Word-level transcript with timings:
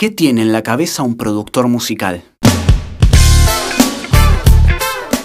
¿Qué 0.00 0.08
tiene 0.08 0.40
en 0.40 0.50
la 0.50 0.62
cabeza 0.62 1.02
un 1.02 1.18
productor 1.18 1.68
musical? 1.68 2.22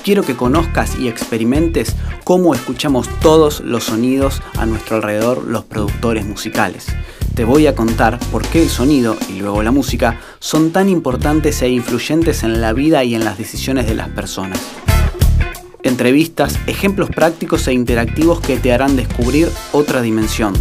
Quiero 0.04 0.24
que 0.24 0.36
conozcas 0.36 1.00
y 1.00 1.08
experimentes 1.08 1.96
cómo 2.26 2.54
escuchamos 2.54 3.08
todos 3.22 3.62
los 3.62 3.86
sonidos 3.86 4.42
a 4.58 4.66
nuestro 4.66 4.98
alrededor 4.98 5.46
los 5.46 5.64
productores 5.64 6.26
musicales. 6.26 6.88
Te 7.36 7.46
voy 7.46 7.68
a 7.68 7.74
contar 7.74 8.20
por 8.34 8.46
qué 8.46 8.64
el 8.64 8.70
sonido 8.70 9.16
y 9.30 9.40
luego 9.40 9.64
la 9.64 9.72
música 9.72 10.20
son 10.40 10.74
tan 10.74 10.90
importantes 10.90 11.62
e 11.62 11.70
influyentes 11.70 12.44
en 12.44 12.60
la 12.60 12.74
vida 12.74 13.02
y 13.06 13.16
en 13.16 13.24
las 13.24 13.38
decisiones 13.38 13.88
de 13.88 13.96
las 13.96 14.10
personas. 14.10 14.60
Entrevistas, 15.84 16.60
ejemplos 16.68 17.10
prácticos 17.12 17.66
e 17.70 17.74
interactivos 17.74 18.42
que 18.42 18.58
te 18.58 18.74
harán 18.74 18.98
descubrir 18.98 19.48
otra 19.72 20.02
dimensión. 20.02 20.54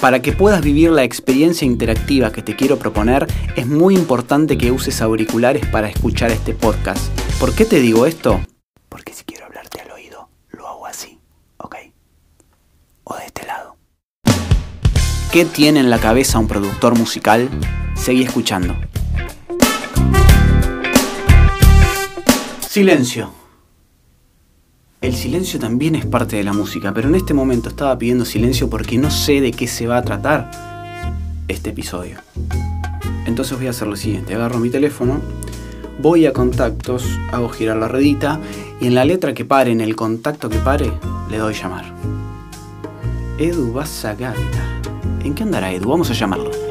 Para 0.00 0.20
que 0.20 0.32
puedas 0.32 0.62
vivir 0.62 0.90
la 0.90 1.02
experiencia 1.04 1.64
interactiva 1.64 2.30
que 2.30 2.42
te 2.42 2.54
quiero 2.54 2.78
proponer, 2.78 3.26
es 3.56 3.66
muy 3.66 3.94
importante 3.94 4.58
que 4.58 4.70
uses 4.70 5.00
auriculares 5.00 5.66
para 5.66 5.88
escuchar 5.88 6.30
este 6.30 6.54
podcast. 6.54 7.00
¿Por 7.40 7.54
qué 7.54 7.64
te 7.64 7.80
digo 7.80 8.06
esto? 8.06 8.40
Porque 8.88 9.12
si 9.12 9.24
quiero 9.24 9.46
hablarte 9.46 9.80
al 9.80 9.90
oído, 9.90 10.28
lo 10.50 10.68
hago 10.68 10.86
así, 10.86 11.18
¿ok? 11.56 11.76
O 13.04 13.16
de 13.16 13.24
este 13.24 13.46
lado. 13.46 13.76
¿Qué 15.32 15.44
tiene 15.44 15.80
en 15.80 15.90
la 15.90 15.98
cabeza 15.98 16.38
un 16.38 16.46
productor 16.46 16.96
musical? 16.96 17.48
Seguí 17.94 18.22
escuchando. 18.22 18.76
Silencio. 22.68 23.45
El 25.06 25.14
silencio 25.14 25.60
también 25.60 25.94
es 25.94 26.04
parte 26.04 26.34
de 26.34 26.42
la 26.42 26.52
música, 26.52 26.92
pero 26.92 27.08
en 27.08 27.14
este 27.14 27.32
momento 27.32 27.68
estaba 27.68 27.96
pidiendo 27.96 28.24
silencio 28.24 28.68
porque 28.68 28.98
no 28.98 29.08
sé 29.08 29.40
de 29.40 29.52
qué 29.52 29.68
se 29.68 29.86
va 29.86 29.98
a 29.98 30.02
tratar 30.02 30.50
este 31.46 31.70
episodio. 31.70 32.18
Entonces 33.24 33.56
voy 33.56 33.68
a 33.68 33.70
hacer 33.70 33.86
lo 33.86 33.94
siguiente, 33.94 34.34
agarro 34.34 34.58
mi 34.58 34.68
teléfono, 34.68 35.20
voy 36.00 36.26
a 36.26 36.32
contactos, 36.32 37.06
hago 37.30 37.48
girar 37.50 37.76
la 37.76 37.86
redita 37.86 38.40
y 38.80 38.88
en 38.88 38.96
la 38.96 39.04
letra 39.04 39.32
que 39.32 39.44
pare, 39.44 39.70
en 39.70 39.80
el 39.80 39.94
contacto 39.94 40.48
que 40.48 40.58
pare, 40.58 40.90
le 41.30 41.38
doy 41.38 41.54
llamar. 41.54 41.84
Edu 43.38 43.72
Basaganda. 43.72 44.80
¿En 45.22 45.36
qué 45.36 45.44
andará 45.44 45.70
Edu? 45.70 45.88
Vamos 45.88 46.10
a 46.10 46.14
llamarlo. 46.14 46.65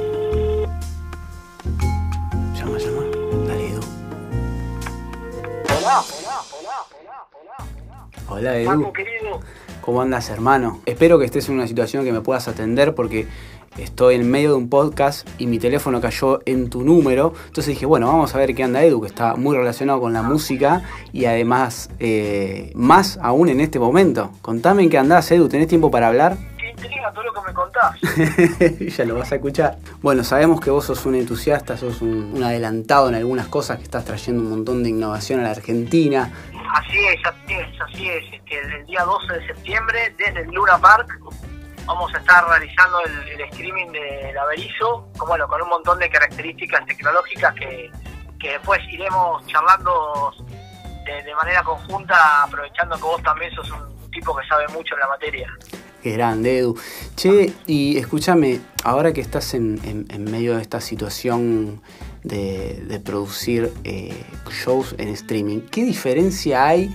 Hola. 8.36 8.58
Edu. 8.58 8.82
Paco, 8.82 8.94
querido. 8.94 9.40
¿Cómo 9.82 10.02
andas, 10.02 10.30
hermano? 10.30 10.82
Espero 10.86 11.20
que 11.20 11.26
estés 11.26 11.48
en 11.50 11.56
una 11.56 11.68
situación 11.68 12.04
que 12.04 12.12
me 12.12 12.22
puedas 12.22 12.48
atender 12.48 12.96
porque 12.96 13.28
estoy 13.78 14.16
en 14.16 14.30
medio 14.30 14.50
de 14.52 14.56
un 14.56 14.70
podcast 14.70 15.28
y 15.38 15.48
mi 15.48 15.60
teléfono 15.60 16.02
cayó 16.02 16.42
en 16.46 16.70
tu 16.70 16.84
número. 16.84 17.34
Entonces 17.48 17.68
dije, 17.68 17.86
bueno, 17.86 18.08
vamos 18.08 18.34
a 18.36 18.38
ver 18.38 18.56
qué 18.56 18.64
anda 18.64 18.84
Edu, 18.84 19.02
que 19.02 19.08
está 19.08 19.36
muy 19.36 19.56
relacionado 19.56 20.00
con 20.00 20.14
la 20.14 20.22
música 20.22 20.84
y 21.14 21.26
además, 21.26 21.90
eh, 22.00 22.72
más 22.76 23.20
aún 23.22 23.50
en 23.50 23.60
este 23.62 23.80
momento. 23.80 24.32
Contame 24.42 24.84
en 24.84 24.90
qué 24.90 24.98
andás, 24.98 25.30
Edu. 25.32 25.48
¿Tenés 25.50 25.68
tiempo 25.68 25.92
para 25.92 26.08
hablar? 26.08 26.38
Qué 26.58 26.72
intriga 26.72 27.12
todo 27.14 27.24
lo 27.24 27.34
que 27.34 27.42
me 27.48 27.54
contás. 27.54 28.98
ya 28.98 29.06
lo 29.06 29.16
vas 29.16 29.32
a 29.32 29.36
escuchar. 29.36 29.78
Bueno, 30.02 30.24
sabemos 30.24 30.60
que 30.60 30.72
vos 30.72 30.86
sos 30.86 31.06
un 31.06 31.16
entusiasta, 31.16 31.78
sos 31.78 32.02
un, 32.02 32.32
un 32.34 32.44
adelantado 32.44 33.10
en 33.10 33.16
algunas 33.16 33.48
cosas, 33.48 33.78
que 33.78 33.84
estás 33.84 34.04
trayendo 34.04 34.42
un 34.42 34.50
montón 34.50 34.84
de 34.84 34.90
innovación 34.90 35.42
a 35.42 35.44
la 35.44 35.52
Argentina. 35.52 36.32
Así 36.76 36.98
es, 37.08 37.26
así 37.26 37.54
es, 37.54 37.82
así 37.82 38.10
es. 38.10 38.42
Que 38.44 38.60
el, 38.60 38.86
día 38.86 39.04
12 39.04 39.34
de 39.34 39.48
septiembre, 39.48 40.14
desde 40.18 40.42
el 40.42 40.50
Luna 40.52 40.78
Park, 40.78 41.08
vamos 41.86 42.14
a 42.14 42.18
estar 42.18 42.46
realizando 42.50 43.00
el, 43.06 43.40
streaming 43.40 43.94
del 43.94 44.38
Averizo, 44.38 45.08
con, 45.18 45.30
bueno, 45.30 45.48
con 45.48 45.62
un 45.62 45.70
montón 45.70 46.00
de 46.00 46.10
características 46.10 46.86
tecnológicas 46.86 47.56
que, 47.56 47.90
que 48.42 48.50
después 48.52 48.82
iremos 48.92 49.48
charlando 49.48 50.34
de, 51.06 51.36
manera 51.36 51.64
conjunta, 51.64 52.44
aprovechando 52.44 52.98
que 52.98 53.04
vos 53.04 53.24
también 53.24 53.56
sos 53.56 53.72
un 53.72 54.12
tipo 54.12 54.36
que 54.36 54.46
sabe 54.46 54.68
mucho 54.68 54.96
en 54.96 55.00
la 55.00 55.08
materia. 55.08 55.48
Qué 56.04 56.12
grande, 56.12 56.60
Edu. 56.60 56.78
Che, 57.16 57.54
y 57.68 57.98
escúchame, 57.98 58.60
ahora 58.84 59.14
que 59.14 59.22
estás 59.22 59.54
en- 59.54 59.80
en 60.10 60.24
medio 60.26 60.58
de 60.58 60.62
esta 60.62 60.82
situación 60.82 61.82
de, 62.28 63.00
producir 63.04 63.72
eh, 63.84 64.24
shows 64.50 64.96
en 64.98 65.10
streaming, 65.10 65.62
¿qué 65.72 65.84
diferencia 65.84 66.66
hay 66.66 66.90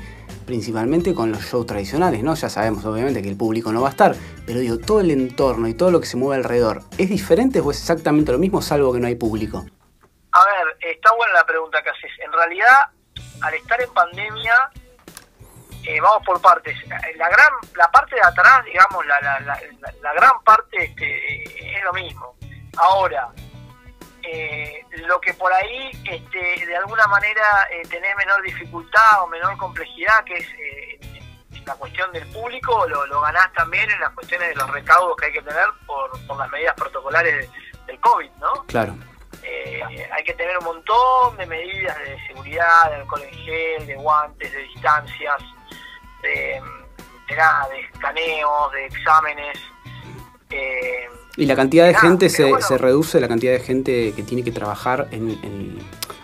principalmente 0.46 1.14
con 1.14 1.30
los 1.30 1.42
shows 1.42 1.66
tradicionales? 1.66 2.22
¿no? 2.22 2.34
Ya 2.34 2.48
sabemos, 2.48 2.84
obviamente, 2.84 3.22
que 3.22 3.28
el 3.28 3.36
público 3.36 3.72
no 3.72 3.82
va 3.82 3.88
a 3.88 3.90
estar, 3.92 4.14
pero 4.46 4.60
digo, 4.60 4.78
todo 4.78 5.00
el 5.00 5.10
entorno 5.10 5.68
y 5.68 5.74
todo 5.74 5.90
lo 5.90 6.00
que 6.00 6.06
se 6.06 6.16
mueve 6.16 6.42
alrededor, 6.42 6.82
¿es 6.98 7.08
diferente 7.08 7.60
o 7.60 7.70
es 7.70 7.78
exactamente 7.78 8.32
lo 8.32 8.38
mismo, 8.38 8.60
salvo 8.62 8.92
que 8.92 9.00
no 9.00 9.06
hay 9.06 9.14
público? 9.14 9.64
A 10.32 10.44
ver, 10.44 10.76
está 10.92 11.14
buena 11.14 11.32
la 11.34 11.44
pregunta 11.46 11.82
que 11.82 11.90
haces. 11.90 12.10
En 12.24 12.32
realidad, 12.32 12.90
al 13.42 13.54
estar 13.54 13.80
en 13.80 13.92
pandemia, 13.92 14.54
eh, 15.84 16.00
vamos 16.00 16.22
por 16.24 16.40
partes. 16.40 16.76
La 17.16 17.28
gran, 17.28 17.48
la 17.76 17.90
parte 17.90 18.14
de 18.14 18.22
atrás, 18.22 18.64
digamos, 18.64 19.04
la, 19.06 19.20
la, 19.22 19.40
la, 19.40 19.58
la- 20.02 20.12
gran 20.14 20.32
parte 20.44 20.84
este, 20.84 21.42
es 21.76 21.82
lo 21.84 21.92
mismo. 21.94 22.34
Ahora, 22.76 23.28
eh, 24.32 24.84
lo 25.06 25.20
que 25.20 25.34
por 25.34 25.52
ahí, 25.52 25.90
este, 26.04 26.66
de 26.66 26.76
alguna 26.76 27.06
manera, 27.06 27.68
eh, 27.70 27.82
tenés 27.88 28.14
menor 28.16 28.42
dificultad 28.42 29.22
o 29.22 29.26
menor 29.26 29.56
complejidad, 29.56 30.24
que 30.24 30.36
es 30.36 30.48
eh, 30.54 31.00
la 31.66 31.74
cuestión 31.74 32.10
del 32.12 32.26
público, 32.28 32.86
lo, 32.88 33.06
lo 33.06 33.20
ganás 33.20 33.52
también 33.52 33.90
en 33.90 34.00
las 34.00 34.10
cuestiones 34.10 34.48
de 34.48 34.54
los 34.54 34.70
recaudos 34.70 35.16
que 35.16 35.26
hay 35.26 35.32
que 35.32 35.42
tener 35.42 35.66
por, 35.86 36.26
por 36.26 36.38
las 36.38 36.50
medidas 36.50 36.74
protocolares 36.74 37.48
del 37.86 38.00
COVID, 38.00 38.30
¿no? 38.40 38.52
Claro. 38.66 38.94
Eh, 39.42 39.82
hay 40.12 40.24
que 40.24 40.34
tener 40.34 40.56
un 40.58 40.64
montón 40.64 41.36
de 41.36 41.46
medidas 41.46 41.98
de 41.98 42.26
seguridad, 42.26 42.90
de 42.90 42.96
alcohol 42.96 43.22
en 43.22 43.34
gel, 43.34 43.86
de 43.86 43.94
guantes, 43.96 44.52
de 44.52 44.58
distancias, 44.58 45.42
de, 46.22 46.60
de 47.28 47.36
nada, 47.36 47.68
de 47.68 47.80
escaneos, 47.80 48.72
de 48.72 48.86
exámenes. 48.86 49.58
eh, 50.50 51.08
Y 51.36 51.46
la 51.46 51.56
cantidad 51.56 51.86
de 51.86 51.94
gente 51.94 52.28
se, 52.28 52.44
bueno. 52.50 52.60
se 52.66 52.76
reduce, 52.78 53.20
la 53.20 53.28
cantidad 53.28 53.52
de 53.52 53.60
gente 53.60 54.12
que 54.14 54.22
tiene 54.22 54.42
que 54.44 54.52
trabajar 54.52 55.08
en, 55.10 55.30
en- 55.42 55.78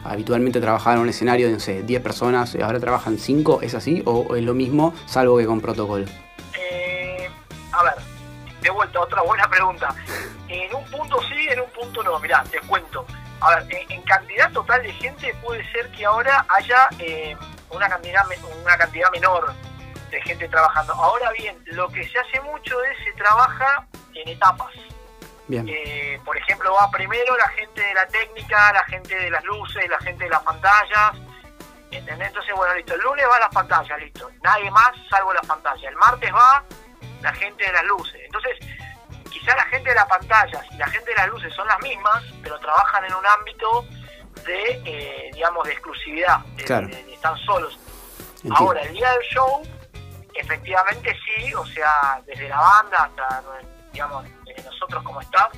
habitualmente 0.04 0.60
trabajar 0.60 0.94
en 0.96 1.00
un 1.02 1.08
escenario 1.08 1.46
de, 1.46 1.54
no 1.54 1.60
sé, 1.60 1.82
10 1.82 2.02
personas, 2.02 2.54
y 2.54 2.62
ahora 2.62 2.78
trabajan 2.80 3.18
5, 3.18 3.60
¿es 3.62 3.74
así? 3.74 4.02
¿O 4.04 4.36
es 4.36 4.42
lo 4.44 4.54
mismo, 4.54 4.94
salvo 5.06 5.38
que 5.38 5.46
con 5.46 5.60
protocolo? 5.60 6.04
eh, 6.58 7.28
a 7.72 7.82
ver, 7.84 7.94
de 8.60 8.70
vuelta, 8.70 9.00
otra 9.00 9.22
buena 9.22 9.48
pregunta. 9.48 9.94
En 10.48 10.74
un 10.74 10.84
punto 10.90 11.20
sí, 11.28 11.48
en 11.50 11.60
un 11.60 11.70
punto 11.70 12.02
no. 12.02 12.18
Mirá, 12.20 12.44
te 12.50 12.58
cuento. 12.60 13.04
A 13.40 13.54
ver, 13.56 13.66
en, 13.70 13.90
en 13.92 14.02
cantidad 14.02 14.50
total 14.52 14.82
de 14.82 14.92
gente 14.92 15.34
puede 15.42 15.62
ser 15.72 15.90
que 15.90 16.04
ahora 16.04 16.44
haya 16.48 16.88
eh, 16.98 17.36
una, 17.70 17.88
cantidad, 17.88 18.22
una 18.64 18.76
cantidad 18.76 19.10
menor 19.12 19.52
de 20.10 20.20
gente 20.22 20.48
trabajando. 20.48 20.92
Ahora 20.94 21.30
bien, 21.38 21.56
lo 21.66 21.88
que 21.88 22.06
se 22.08 22.18
hace 22.18 22.40
mucho 22.42 22.74
es 22.84 23.04
se 23.04 23.12
trabaja 23.22 23.86
en 24.14 24.28
etapas. 24.28 24.72
Bien. 25.48 25.66
Eh, 25.68 26.20
por 26.24 26.36
ejemplo, 26.36 26.74
va 26.74 26.90
primero 26.90 27.36
la 27.36 27.48
gente 27.50 27.80
de 27.80 27.94
la 27.94 28.06
técnica, 28.08 28.72
la 28.72 28.84
gente 28.84 29.14
de 29.16 29.30
las 29.30 29.44
luces, 29.44 29.88
la 29.88 29.98
gente 30.00 30.24
de 30.24 30.30
las 30.30 30.42
pantallas. 30.42 31.12
¿Entendés? 31.90 32.28
Entonces, 32.28 32.54
bueno, 32.54 32.74
listo. 32.74 32.94
El 32.94 33.00
lunes 33.00 33.24
va 33.30 33.38
las 33.38 33.54
pantallas, 33.54 33.98
listo. 34.00 34.28
Nadie 34.42 34.70
más 34.72 34.90
salvo 35.08 35.32
las 35.32 35.46
pantallas. 35.46 35.84
El 35.84 35.96
martes 35.96 36.32
va 36.34 36.64
la 37.22 37.32
gente 37.34 37.64
de 37.64 37.72
las 37.72 37.84
luces. 37.84 38.20
Entonces, 38.24 38.58
quizá 39.30 39.54
la 39.56 39.64
gente 39.66 39.88
de 39.90 39.94
las 39.94 40.06
pantallas 40.06 40.64
y 40.72 40.76
la 40.78 40.88
gente 40.88 41.10
de 41.10 41.16
las 41.16 41.28
luces 41.28 41.54
son 41.54 41.66
las 41.68 41.78
mismas, 41.80 42.24
pero 42.42 42.58
trabajan 42.58 43.04
en 43.04 43.14
un 43.14 43.24
ámbito 43.26 43.86
de, 44.44 44.82
eh, 44.84 45.30
digamos, 45.32 45.64
de 45.66 45.72
exclusividad. 45.72 46.38
de- 46.56 46.64
Claro. 46.64 46.88
de- 46.88 47.02
de- 47.04 47.14
están 47.14 47.36
solos. 47.38 47.78
Entiendo. 48.36 48.56
Ahora, 48.58 48.82
el 48.82 48.92
día 48.92 49.10
del 49.12 49.22
show, 49.22 49.62
efectivamente 50.34 51.16
sí, 51.24 51.54
o 51.54 51.64
sea, 51.66 52.20
desde 52.26 52.48
la 52.48 52.58
banda 52.60 53.04
hasta, 53.04 53.42
digamos, 53.92 54.24
nosotros 54.78 55.02
como 55.04 55.20
staff, 55.22 55.52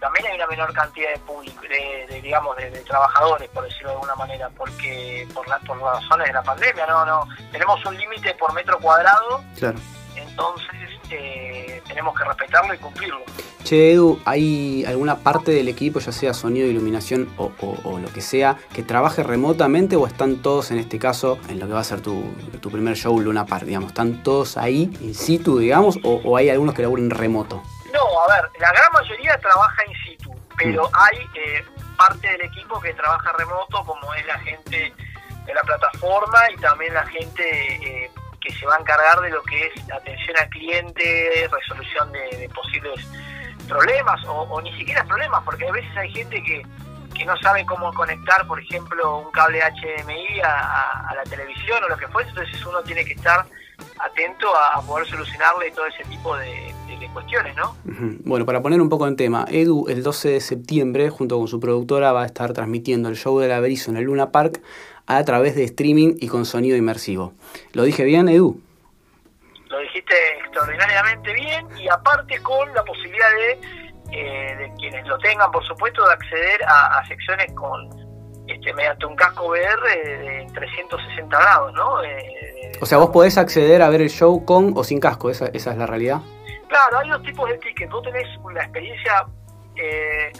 también 0.00 0.26
hay 0.26 0.34
una 0.36 0.46
menor 0.48 0.72
cantidad 0.72 1.10
de 1.12 1.18
público, 1.20 1.62
de, 1.62 2.06
de, 2.08 2.20
digamos, 2.20 2.56
de, 2.56 2.70
de 2.70 2.80
trabajadores, 2.80 3.48
por 3.50 3.62
decirlo 3.64 3.90
de 3.90 3.94
alguna 3.94 4.14
manera, 4.16 4.50
porque 4.56 5.28
por, 5.32 5.46
la- 5.48 5.58
por 5.60 5.80
las 5.80 6.02
razones 6.02 6.26
de 6.26 6.32
la 6.32 6.42
pandemia, 6.42 6.86
no, 6.86 7.04
no, 7.06 7.28
tenemos 7.52 7.84
un 7.86 7.96
límite 7.96 8.34
por 8.34 8.52
metro 8.52 8.78
cuadrado, 8.80 9.44
Claro. 9.56 9.78
entonces 10.16 10.90
eh, 11.14 11.82
tenemos 11.86 12.16
que 12.18 12.24
respetarlo 12.24 12.74
y 12.74 12.78
cumplirlo. 12.78 13.20
Che, 13.64 13.92
Edu, 13.92 14.20
¿hay 14.24 14.84
alguna 14.86 15.16
parte 15.18 15.52
del 15.52 15.68
equipo, 15.68 16.00
ya 16.00 16.10
sea 16.10 16.34
sonido, 16.34 16.66
iluminación 16.66 17.28
o, 17.36 17.52
o- 17.60 17.78
o 17.90 17.98
lo 18.00 18.12
que 18.12 18.20
sea, 18.20 18.56
que 18.74 18.82
trabaje 18.82 19.22
remotamente 19.22 19.94
o 19.94 20.06
están 20.06 20.42
todos 20.42 20.72
en 20.72 20.78
este 20.78 20.98
caso, 20.98 21.38
en 21.48 21.60
lo 21.60 21.66
que 21.68 21.72
va 21.72 21.80
a 21.80 21.84
ser 21.84 22.00
tu, 22.00 22.24
tu 22.60 22.70
primer 22.70 22.96
show 22.96 23.18
Luna 23.20 23.46
Park, 23.46 23.64
digamos? 23.64 23.90
¿Están 23.90 24.22
todos 24.24 24.56
ahí, 24.56 24.90
in 25.00 25.14
situ, 25.14 25.58
digamos, 25.58 25.96
o, 26.02 26.20
o 26.24 26.36
hay 26.36 26.50
algunos 26.50 26.74
que 26.74 26.82
laburen 26.82 27.08
remoto? 27.10 27.62
No, 27.92 28.00
a 28.28 28.34
ver, 28.34 28.50
la 28.58 28.70
gran 28.72 28.92
mayoría 28.92 29.38
trabaja 29.38 29.82
in 29.86 29.94
situ, 30.10 30.30
pero 30.56 30.90
hay 30.94 31.18
eh, 31.36 31.64
parte 31.96 32.26
del 32.32 32.40
equipo 32.42 32.80
que 32.80 32.92
trabaja 32.94 33.32
remoto, 33.38 33.84
como 33.84 34.12
es 34.14 34.26
la 34.26 34.38
gente 34.40 34.92
de 35.46 35.54
la 35.54 35.62
plataforma 35.62 36.38
y 36.52 36.56
también 36.60 36.94
la 36.94 37.04
gente 37.06 37.42
eh, 38.01 38.01
se 38.62 38.68
va 38.68 38.76
a 38.76 38.80
encargar 38.80 39.20
de 39.20 39.30
lo 39.30 39.42
que 39.42 39.66
es 39.66 39.72
atención 39.92 40.36
al 40.38 40.48
cliente, 40.50 41.48
resolución 41.50 42.12
de, 42.12 42.48
posibles 42.54 43.06
problemas 43.68 44.20
o, 44.26 44.60
ni 44.60 44.72
siquiera 44.78 45.04
problemas, 45.04 45.42
porque 45.44 45.66
a 45.66 45.72
veces 45.72 45.90
hay 45.96 46.12
gente 46.12 46.42
que, 46.42 46.62
que 47.12 47.24
no 47.24 47.36
sabe 47.38 47.66
cómo 47.66 47.92
conectar, 47.92 48.46
por 48.46 48.60
ejemplo, 48.60 49.18
un 49.18 49.32
cable 49.32 49.60
HDMI 49.60 50.40
a, 50.44 51.12
la 51.14 51.22
televisión 51.24 51.82
o 51.84 51.88
lo 51.88 51.96
que 51.96 52.06
fuese, 52.08 52.30
entonces 52.30 52.64
uno 52.64 52.82
tiene 52.82 53.04
que 53.04 53.14
estar 53.14 53.44
atento 53.98 54.48
a, 54.56 54.80
poder 54.82 55.08
solucionarle 55.08 55.72
todo 55.72 55.86
ese 55.86 56.04
tipo 56.04 56.36
de, 56.36 56.72
cuestiones, 57.12 57.54
¿no? 57.56 57.76
Bueno, 58.24 58.46
para 58.46 58.62
poner 58.62 58.80
un 58.80 58.88
poco 58.88 59.06
en 59.06 59.16
tema, 59.16 59.44
Edu 59.50 59.86
el 59.88 60.02
12 60.02 60.28
de 60.30 60.40
septiembre, 60.40 61.10
junto 61.10 61.36
con 61.36 61.46
su 61.46 61.60
productora, 61.60 62.12
va 62.12 62.22
a 62.22 62.26
estar 62.26 62.54
transmitiendo 62.54 63.10
el 63.10 63.16
show 63.16 63.38
de 63.38 63.48
la 63.48 63.60
Berizo 63.60 63.90
en 63.90 63.98
el 63.98 64.04
Luna 64.04 64.30
Park 64.30 64.62
a 65.06 65.24
través 65.24 65.54
de 65.54 65.64
streaming 65.64 66.16
y 66.20 66.28
con 66.28 66.44
sonido 66.44 66.76
inmersivo. 66.76 67.34
¿Lo 67.72 67.82
dije 67.84 68.04
bien, 68.04 68.28
Edu? 68.28 68.60
Lo 69.68 69.78
dijiste 69.80 70.14
extraordinariamente 70.44 71.32
bien 71.32 71.66
y 71.78 71.88
aparte 71.88 72.40
con 72.42 72.72
la 72.74 72.84
posibilidad 72.84 73.30
de, 73.38 73.60
eh, 74.12 74.56
de 74.56 74.72
quienes 74.78 75.06
lo 75.06 75.18
tengan, 75.18 75.50
por 75.50 75.64
supuesto, 75.66 76.06
de 76.06 76.12
acceder 76.12 76.60
a, 76.66 77.02
secciones 77.08 77.52
con 77.54 77.88
este, 78.46 78.72
mediante 78.74 79.06
un 79.06 79.16
casco 79.16 79.48
VR 79.48 79.82
de, 79.82 80.46
360 80.54 81.38
grados, 81.38 81.72
¿no? 81.72 82.02
Eh, 82.02 82.72
o 82.80 82.86
sea, 82.86 82.98
vos 82.98 83.10
podés 83.10 83.38
acceder 83.38 83.80
a 83.80 83.88
ver 83.88 84.02
el 84.02 84.10
show 84.10 84.44
con 84.44 84.72
o 84.76 84.84
sin 84.84 85.00
casco, 85.00 85.30
esa, 85.30 85.46
esa 85.46 85.72
es 85.72 85.78
la 85.78 85.86
realidad. 85.86 86.20
Claro, 86.68 86.98
hay 86.98 87.08
dos 87.10 87.22
tipos 87.22 87.48
de 87.48 87.58
tickets. 87.58 87.90
Vos 87.90 88.02
tenés 88.02 88.26
una 88.42 88.62
experiencia 88.62 89.26
eh, 89.76 90.32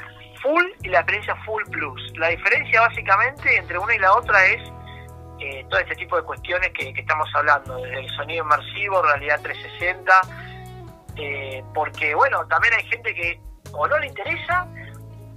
full 0.43 0.65
y 0.83 0.89
la 0.89 0.99
experiencia 0.99 1.37
full 1.45 1.63
plus. 1.71 2.19
La 2.19 2.29
diferencia 2.29 2.81
básicamente 2.81 3.57
entre 3.57 3.79
una 3.79 3.95
y 3.95 3.99
la 3.99 4.15
otra 4.15 4.45
es 4.47 4.63
eh, 5.41 5.65
todo 5.69 5.81
este 5.81 5.95
tipo 5.97 6.17
de 6.17 6.23
cuestiones 6.23 6.71
que, 6.71 6.91
estamos 6.91 7.29
hablando, 7.35 7.77
desde 7.77 8.01
el 8.01 8.11
sonido 8.11 8.45
inmersivo, 8.45 9.03
realidad 9.03 9.41
360, 9.43 10.13
eh, 11.17 11.65
porque 11.75 12.15
bueno, 12.15 12.47
también 12.47 12.75
hay 12.75 12.85
gente 12.85 13.15
que 13.15 13.41
o 13.73 13.87
no 13.87 13.99
le 13.99 14.07
interesa 14.07 14.67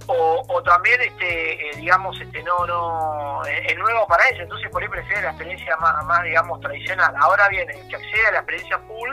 o, 0.08 0.62
también 0.62 1.00
este 1.00 1.70
eh, 1.70 1.76
digamos 1.76 2.20
este 2.20 2.42
no 2.42 2.64
no 2.66 3.44
es 3.44 3.76
nuevo 3.76 4.06
para 4.06 4.28
ellos 4.28 4.42
entonces 4.42 4.70
por 4.70 4.82
ahí 4.82 4.88
prefiere 4.88 5.22
la 5.22 5.30
experiencia 5.30 5.76
más, 5.78 6.04
más 6.04 6.22
digamos 6.22 6.60
tradicional 6.60 7.12
ahora 7.18 7.48
bien 7.48 7.68
el 7.70 7.88
que 7.88 7.96
accede 7.96 8.26
a 8.28 8.32
la 8.32 8.38
experiencia 8.38 8.78
full 8.86 9.10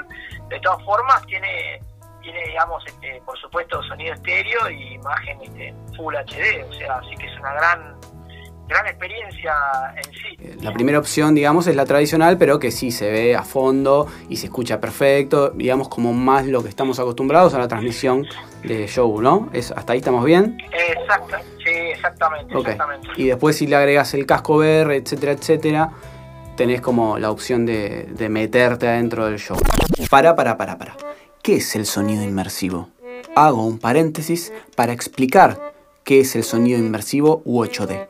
de 0.49 0.59
todas 0.59 0.83
formas 0.83 1.25
tiene 1.25 1.81
tiene, 2.23 2.41
digamos, 2.47 2.83
este, 2.87 3.21
por 3.25 3.37
supuesto, 3.37 3.83
sonido 3.83 4.13
estéreo 4.13 4.69
y 4.69 4.93
imagen 4.95 5.41
este, 5.43 5.73
Full 5.95 6.15
HD, 6.15 6.65
o 6.67 6.73
sea, 6.73 6.95
así 6.95 7.15
que 7.15 7.27
es 7.27 7.39
una 7.39 7.53
gran 7.53 7.95
gran 8.67 8.87
experiencia 8.87 9.53
en 9.95 10.03
sí. 10.03 10.37
Eh, 10.39 10.57
la 10.61 10.71
primera 10.71 10.97
opción, 10.99 11.35
digamos, 11.35 11.67
es 11.67 11.75
la 11.75 11.85
tradicional, 11.85 12.37
pero 12.37 12.59
que 12.59 12.71
sí 12.71 12.91
se 12.91 13.11
ve 13.11 13.35
a 13.35 13.43
fondo 13.43 14.07
y 14.29 14.37
se 14.37 14.47
escucha 14.47 14.79
perfecto, 14.79 15.49
digamos, 15.51 15.89
como 15.89 16.13
más 16.13 16.45
lo 16.47 16.63
que 16.63 16.69
estamos 16.69 16.99
acostumbrados 16.99 17.53
a 17.53 17.59
la 17.59 17.67
transmisión 17.67 18.25
de 18.63 18.87
show, 18.87 19.21
¿no? 19.21 19.49
¿Es, 19.53 19.71
¿Hasta 19.71 19.93
ahí 19.93 19.99
estamos 19.99 20.23
bien? 20.25 20.57
Exacto, 20.71 21.37
sí, 21.63 21.71
exactamente, 21.71 22.57
exactamente. 22.57 23.09
Y 23.17 23.27
después 23.27 23.57
si 23.57 23.67
le 23.67 23.75
agregas 23.75 24.13
el 24.13 24.25
casco 24.25 24.55
VR, 24.55 24.95
etcétera, 24.95 25.33
etcétera, 25.33 25.91
tenés 26.55 26.81
como 26.81 27.19
la 27.19 27.31
opción 27.31 27.65
de, 27.65 28.05
de 28.05 28.29
meterte 28.29 28.87
adentro 28.87 29.25
del 29.25 29.39
show. 29.39 29.57
Para, 30.09 30.35
para, 30.35 30.57
para, 30.57 30.77
para. 30.77 30.95
¿Qué 31.43 31.57
es 31.57 31.75
el 31.75 31.85
sonido 31.85 32.23
inmersivo? 32.23 32.87
Hago 33.35 33.65
un 33.65 33.77
paréntesis 33.77 34.53
para 34.77 34.93
explicar 34.93 35.73
qué 36.05 36.21
es 36.21 36.37
el 36.37 36.45
sonido 36.45 36.79
inmersivo 36.79 37.41
u 37.43 37.59
8D. 37.65 38.07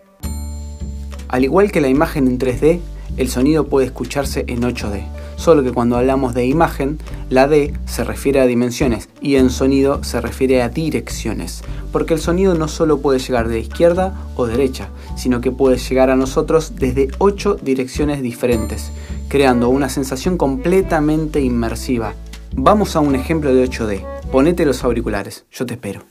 Al 1.29 1.43
igual 1.43 1.71
que 1.71 1.81
la 1.81 1.87
imagen 1.87 2.27
en 2.27 2.37
3D, 2.37 2.79
el 3.17 3.29
sonido 3.29 3.65
puede 3.65 3.87
escucharse 3.87 4.45
en 4.47 4.61
8D, 4.61 5.07
solo 5.35 5.63
que 5.63 5.71
cuando 5.71 5.97
hablamos 5.97 6.35
de 6.35 6.45
imagen, 6.45 6.99
la 7.31 7.47
D 7.47 7.73
se 7.87 8.03
refiere 8.03 8.39
a 8.39 8.45
dimensiones 8.45 9.09
y 9.19 9.37
en 9.37 9.49
sonido 9.49 10.03
se 10.03 10.21
refiere 10.21 10.61
a 10.61 10.69
direcciones, 10.69 11.63
porque 11.91 12.13
el 12.13 12.19
sonido 12.19 12.53
no 12.53 12.67
solo 12.67 12.99
puede 12.99 13.17
llegar 13.17 13.47
de 13.47 13.61
izquierda 13.61 14.13
o 14.35 14.45
derecha, 14.45 14.89
sino 15.17 15.41
que 15.41 15.49
puede 15.49 15.77
llegar 15.77 16.11
a 16.11 16.15
nosotros 16.15 16.73
desde 16.75 17.09
8 17.17 17.57
direcciones 17.63 18.21
diferentes, 18.21 18.91
creando 19.27 19.69
una 19.69 19.89
sensación 19.89 20.37
completamente 20.37 21.41
inmersiva 21.41 22.13
Vamos 22.55 22.95
a 22.95 22.99
un 22.99 23.15
ejemplo 23.15 23.53
de 23.53 23.67
8D. 23.67 24.29
Ponete 24.31 24.65
los 24.65 24.83
auriculares, 24.83 25.45
yo 25.51 25.65
te 25.65 25.73
espero. 25.73 26.03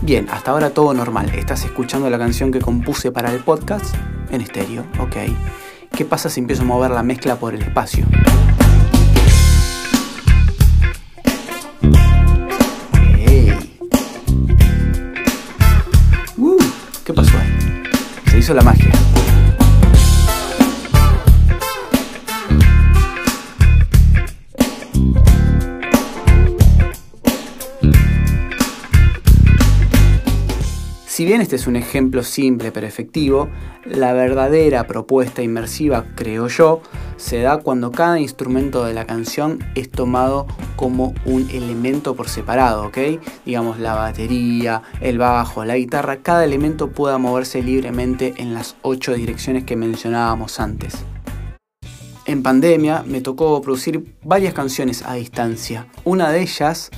Bien, 0.00 0.26
hasta 0.30 0.50
ahora 0.50 0.70
todo 0.70 0.94
normal. 0.94 1.30
Estás 1.34 1.64
escuchando 1.64 2.08
la 2.08 2.18
canción 2.18 2.50
que 2.50 2.60
compuse 2.60 3.12
para 3.12 3.30
el 3.32 3.40
podcast 3.40 3.94
en 4.30 4.40
estéreo, 4.40 4.86
ok. 4.98 5.16
¿Qué 5.94 6.04
pasa 6.06 6.30
si 6.30 6.40
empiezo 6.40 6.62
a 6.62 6.66
mover 6.66 6.90
la 6.90 7.02
mezcla 7.02 7.36
por 7.36 7.54
el 7.54 7.62
espacio? 7.62 8.06
Uh, 16.38 16.56
¿Qué 17.04 17.12
pasó 17.12 17.36
ahí? 17.36 17.82
Se 18.30 18.38
hizo 18.38 18.54
la 18.54 18.62
magia. 18.62 19.09
Si 31.20 31.26
bien 31.26 31.42
este 31.42 31.56
es 31.56 31.66
un 31.66 31.76
ejemplo 31.76 32.22
simple 32.22 32.72
pero 32.72 32.86
efectivo, 32.86 33.50
la 33.84 34.14
verdadera 34.14 34.86
propuesta 34.86 35.42
inmersiva, 35.42 36.06
creo 36.14 36.48
yo, 36.48 36.80
se 37.18 37.42
da 37.42 37.58
cuando 37.58 37.92
cada 37.92 38.18
instrumento 38.18 38.86
de 38.86 38.94
la 38.94 39.04
canción 39.04 39.58
es 39.74 39.90
tomado 39.90 40.46
como 40.76 41.12
un 41.26 41.46
elemento 41.50 42.16
por 42.16 42.30
separado, 42.30 42.86
¿ok? 42.86 43.20
Digamos 43.44 43.78
la 43.78 43.96
batería, 43.96 44.80
el 45.02 45.18
bajo, 45.18 45.62
la 45.66 45.76
guitarra, 45.76 46.22
cada 46.22 46.42
elemento 46.42 46.88
pueda 46.90 47.18
moverse 47.18 47.62
libremente 47.62 48.32
en 48.38 48.54
las 48.54 48.76
ocho 48.80 49.12
direcciones 49.12 49.64
que 49.64 49.76
mencionábamos 49.76 50.58
antes. 50.58 51.04
En 52.24 52.42
pandemia 52.42 53.04
me 53.06 53.20
tocó 53.20 53.60
producir 53.60 54.16
varias 54.24 54.54
canciones 54.54 55.02
a 55.04 55.16
distancia. 55.16 55.86
Una 56.04 56.30
de 56.30 56.40
ellas, 56.40 56.90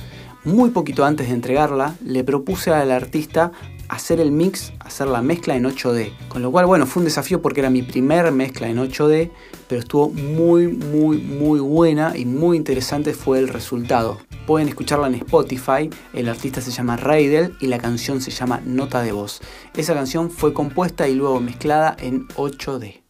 muy 0.45 0.69
poquito 0.69 1.03
antes 1.03 1.27
de 1.27 1.33
entregarla, 1.33 1.95
le 2.05 2.23
propuse 2.23 2.71
al 2.71 2.89
artista 2.89 3.51
hacer 3.89 4.19
el 4.19 4.31
mix, 4.31 4.73
hacer 4.79 5.07
la 5.07 5.21
mezcla 5.21 5.55
en 5.55 5.65
8D. 5.65 6.11
Con 6.27 6.41
lo 6.41 6.51
cual, 6.51 6.65
bueno, 6.65 6.85
fue 6.85 7.01
un 7.01 7.05
desafío 7.05 7.41
porque 7.41 7.59
era 7.61 7.69
mi 7.69 7.81
primer 7.81 8.31
mezcla 8.31 8.67
en 8.67 8.77
8D, 8.77 9.31
pero 9.67 9.81
estuvo 9.81 10.09
muy, 10.09 10.67
muy, 10.67 11.17
muy 11.17 11.59
buena 11.59 12.17
y 12.17 12.25
muy 12.25 12.57
interesante 12.57 13.13
fue 13.13 13.39
el 13.39 13.47
resultado. 13.47 14.19
Pueden 14.45 14.67
escucharla 14.67 15.07
en 15.07 15.15
Spotify, 15.15 15.89
el 16.13 16.27
artista 16.27 16.61
se 16.61 16.71
llama 16.71 16.97
Raidel 16.97 17.55
y 17.59 17.67
la 17.67 17.77
canción 17.77 18.21
se 18.21 18.31
llama 18.31 18.61
Nota 18.65 19.01
de 19.01 19.11
Voz. 19.11 19.41
Esa 19.75 19.93
canción 19.93 20.29
fue 20.29 20.53
compuesta 20.53 21.07
y 21.07 21.15
luego 21.15 21.39
mezclada 21.39 21.95
en 21.99 22.27
8D. 22.29 23.03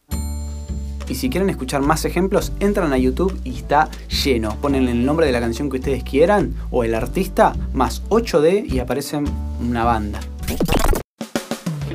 Y 1.09 1.15
si 1.15 1.29
quieren 1.29 1.49
escuchar 1.49 1.81
más 1.81 2.05
ejemplos, 2.05 2.53
entran 2.59 2.93
a 2.93 2.97
YouTube 2.97 3.37
y 3.43 3.57
está 3.57 3.89
lleno. 4.23 4.55
Ponen 4.61 4.87
el 4.87 5.05
nombre 5.05 5.25
de 5.25 5.31
la 5.31 5.41
canción 5.41 5.69
que 5.69 5.77
ustedes 5.77 6.03
quieran 6.03 6.55
o 6.71 6.83
el 6.83 6.95
artista 6.95 7.53
más 7.73 8.03
8D 8.09 8.71
y 8.71 8.79
aparecen 8.79 9.25
una 9.59 9.83
banda. 9.83 10.19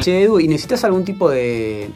Che, 0.00 0.23
Edu, 0.23 0.40
¿y 0.40 0.49
necesitas 0.49 0.85
algún 0.85 1.05
tipo 1.05 1.28
de, 1.28 1.90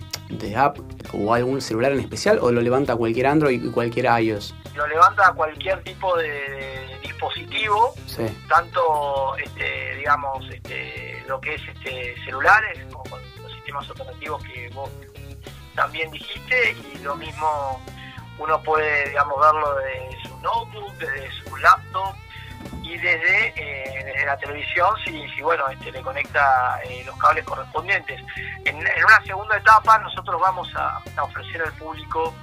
app 0.57 0.79
o 1.13 1.35
algún 1.35 1.61
celular 1.61 1.93
en 1.93 2.01
especial 2.01 2.39
o 2.41 2.51
lo 2.51 2.61
levanta 2.61 2.97
cualquier 2.97 3.27
Android 3.27 3.63
y 3.63 3.71
cualquier 3.71 4.07
iOS? 4.23 4.55
Lo 4.75 4.87
levanta 4.87 5.33
cualquier 5.35 5.83
tipo 5.85 6.17
de, 6.17 6.83
dispositivo, 7.23 7.95
tanto 8.49 9.37
este, 9.37 9.97
digamos 9.97 10.45
este, 10.51 11.23
lo 11.29 11.41
que 11.41 11.55
es 11.55 11.63
este, 11.69 12.15
celulares 12.25 12.79
como 12.93 13.17
los 13.17 13.53
sistemas 13.53 13.89
operativos 13.91 14.43
que 14.43 14.69
vos 14.71 14.91
también 15.77 16.11
dijiste 16.11 16.77
y 16.93 16.99
lo 16.99 17.15
mismo 17.17 17.81
uno 18.39 18.61
puede 18.63 19.09
digamos 19.09 19.41
verlo 19.41 19.75
de 19.77 20.29
su 20.29 20.37
notebook, 20.41 20.93
desde 20.99 21.31
su 21.45 21.57
laptop 21.57 22.15
y 22.83 22.97
desde, 22.99 23.49
eh, 23.57 24.05
desde 24.05 24.27
la 24.27 24.37
televisión 24.37 24.89
si, 25.05 25.29
si 25.35 25.43
bueno 25.43 25.69
este, 25.69 25.93
le 25.93 26.03
conecta 26.03 26.81
eh, 26.85 27.03
los 27.07 27.17
cables 27.17 27.45
correspondientes. 27.45 28.21
En, 28.65 28.77
una 28.77 29.25
segunda 29.27 29.57
etapa 29.57 29.99
nosotros 29.99 30.41
vamos 30.41 30.69
a, 30.77 31.01
ofrecer 31.23 31.63
al 31.63 31.73
público 31.73 32.35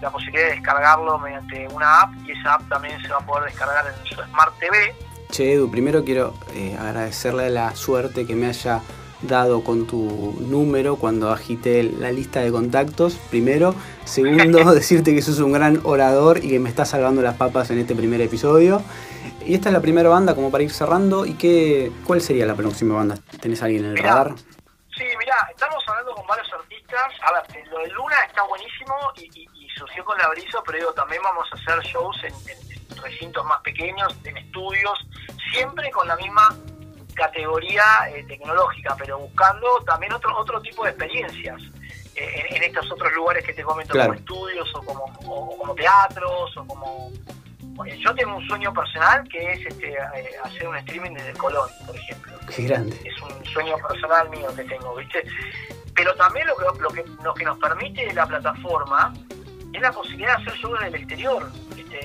la 0.00 0.10
posibilidad 0.10 0.48
de 0.48 0.52
descargarlo 0.52 1.18
mediante 1.18 1.66
una 1.68 2.02
app 2.02 2.10
y 2.26 2.32
esa 2.32 2.54
app 2.54 2.68
también 2.68 3.00
se 3.00 3.08
va 3.08 3.18
a 3.18 3.26
poder 3.26 3.44
descargar 3.44 3.86
en 3.86 4.06
su 4.06 4.22
Smart 4.22 4.52
TV. 4.58 4.94
Che 5.30 5.52
Edu, 5.52 5.70
primero 5.70 6.04
quiero 6.04 6.34
eh, 6.54 6.76
agradecerle 6.78 7.50
la 7.50 7.74
suerte 7.74 8.26
que 8.26 8.34
me 8.34 8.46
haya 8.46 8.82
dado 9.22 9.64
con 9.64 9.86
tu 9.86 10.36
número 10.40 10.96
cuando 10.96 11.30
agité 11.32 11.82
la 11.82 12.12
lista 12.12 12.40
de 12.40 12.50
contactos, 12.50 13.14
primero. 13.30 13.74
Segundo, 14.04 14.58
decirte 14.74 15.14
que 15.14 15.22
sos 15.22 15.38
un 15.40 15.52
gran 15.52 15.80
orador 15.84 16.44
y 16.44 16.50
que 16.50 16.58
me 16.58 16.68
estás 16.68 16.90
salvando 16.90 17.22
las 17.22 17.36
papas 17.36 17.70
en 17.70 17.78
este 17.78 17.94
primer 17.94 18.20
episodio. 18.20 18.82
Y 19.46 19.54
esta 19.54 19.68
es 19.68 19.72
la 19.72 19.80
primera 19.80 20.08
banda 20.08 20.34
como 20.34 20.50
para 20.50 20.64
ir 20.64 20.72
cerrando. 20.72 21.24
¿Y 21.24 21.34
qué, 21.34 21.92
cuál 22.04 22.20
sería 22.20 22.44
la 22.46 22.56
próxima 22.56 22.96
banda? 22.96 23.16
¿Tenés 23.40 23.62
alguien 23.62 23.84
en 23.84 23.90
el 23.92 23.98
radar? 23.98 24.34
Sí, 24.96 25.04
mirá, 25.18 25.36
estamos 25.50 25.84
hablando 25.86 26.14
con 26.16 26.26
varios 26.26 26.52
artistas. 26.52 27.12
A 27.22 27.32
ver, 27.32 27.68
lo 27.68 27.78
de 27.78 27.88
Luna 27.90 28.16
está 28.26 28.42
buenísimo 28.42 28.94
y, 29.16 29.46
surgió 29.76 30.04
con 30.06 30.16
la 30.16 30.28
brisa, 30.30 30.58
pero 30.64 30.78
digo, 30.78 30.92
también 30.94 31.22
vamos 31.22 31.46
a 31.52 31.56
hacer 31.56 31.84
shows 31.84 32.16
en, 32.24 32.32
recintos 33.02 33.44
más 33.44 33.60
pequeños, 33.60 34.16
en 34.24 34.36
estudios, 34.38 35.06
siempre 35.52 35.90
con 35.90 36.08
la 36.08 36.16
misma 36.16 36.56
categoría 37.14 37.84
eh, 38.08 38.24
tecnológica, 38.26 38.96
pero 38.98 39.18
buscando 39.18 39.82
también 39.84 40.14
otro 40.14 40.34
otro 40.38 40.62
tipo 40.62 40.82
de 40.84 40.90
experiencias 40.90 41.60
eh, 42.14 42.46
en, 42.48 42.62
estos 42.62 42.90
otros 42.90 43.12
lugares 43.12 43.44
que 43.44 43.52
te 43.52 43.62
comento, 43.62 43.92
como 43.92 44.14
estudios 44.14 44.74
o 44.74 44.82
como, 44.82 45.12
como 45.58 45.74
teatros 45.74 46.56
o 46.56 46.66
como... 46.66 47.12
Yo 47.98 48.14
tengo 48.14 48.36
un 48.36 48.46
sueño 48.46 48.72
personal 48.72 49.28
que 49.28 49.52
es 49.52 49.66
este, 49.66 49.92
eh, 49.92 50.30
hacer 50.42 50.68
un 50.68 50.76
streaming 50.76 51.12
desde 51.12 51.32
Colón, 51.34 51.68
por 51.86 51.96
ejemplo. 51.96 52.32
Qué 52.54 52.62
grande. 52.64 52.98
Es 53.04 53.20
un 53.22 53.44
sueño 53.46 53.76
personal 53.88 54.30
mío 54.30 54.48
que 54.54 54.64
tengo, 54.64 54.94
¿viste? 54.96 55.24
Pero 55.94 56.14
también 56.14 56.46
lo 56.46 56.56
que, 56.56 56.80
lo 56.80 56.88
que, 56.90 57.04
lo 57.22 57.34
que 57.34 57.44
nos 57.44 57.58
permite 57.58 58.12
la 58.14 58.26
plataforma 58.26 59.12
es 59.72 59.80
la 59.80 59.92
posibilidad 59.92 60.36
de 60.36 60.42
hacer 60.42 60.58
shows 60.58 60.80
en 60.80 60.86
el 60.88 60.94
exterior. 60.94 61.50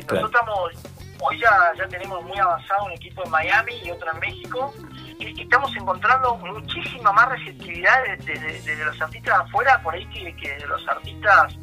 Nosotros 0.10 0.32
estamos, 0.32 0.72
hoy 1.20 1.40
ya, 1.40 1.74
ya 1.78 1.88
tenemos 1.88 2.24
muy 2.24 2.38
avanzado 2.38 2.86
un 2.86 2.92
equipo 2.92 3.24
en 3.24 3.32
Miami 3.32 3.74
y 3.84 3.92
otro 3.92 4.12
en 4.12 4.20
México, 4.20 4.74
estamos 5.20 5.76
encontrando 5.76 6.36
muchísima 6.38 7.12
más 7.12 7.30
receptividad 7.30 8.04
de, 8.18 8.86
los 8.86 9.02
artistas 9.02 9.40
afuera 9.42 9.82
por 9.84 9.94
ahí 9.94 10.06
que, 10.08 10.56
de 10.58 10.66
los 10.66 10.88
artistas 10.88 11.56